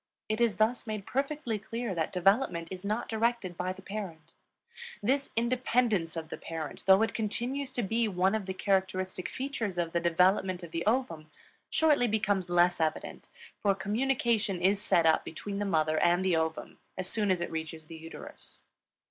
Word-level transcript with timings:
It 0.27 0.41
is 0.41 0.55
thus 0.55 0.87
made 0.87 1.05
perfectly 1.05 1.59
clear 1.59 1.93
that 1.93 2.11
development 2.11 2.69
is 2.71 2.83
not 2.83 3.07
directed 3.07 3.55
by 3.55 3.71
the 3.71 3.83
parent. 3.83 4.33
This 5.03 5.29
independence 5.35 6.15
of 6.15 6.29
the 6.29 6.37
parent, 6.39 6.87
though 6.87 7.03
it 7.03 7.13
continues 7.13 7.71
to 7.73 7.83
be 7.83 8.07
one 8.07 8.33
of 8.33 8.47
the 8.47 8.53
characteristic 8.55 9.29
features 9.29 9.77
of 9.77 9.91
the 9.93 9.99
development 9.99 10.63
of 10.63 10.71
the 10.71 10.83
ovum, 10.87 11.29
shortly 11.69 12.07
becomes 12.07 12.49
less 12.49 12.81
evident, 12.81 13.29
for 13.61 13.75
communication 13.75 14.59
is 14.59 14.81
set 14.81 15.05
up 15.05 15.23
between 15.23 15.59
the 15.59 15.65
mother 15.65 15.99
and 15.99 16.25
the 16.25 16.35
ovum 16.35 16.79
as 16.97 17.07
soon 17.07 17.29
as 17.29 17.39
it 17.39 17.51
reaches 17.51 17.83
the 17.85 17.95
uterus. 17.95 18.61